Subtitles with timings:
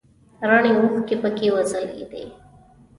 [0.49, 2.23] رڼې اوښکې پکې وځلیدې.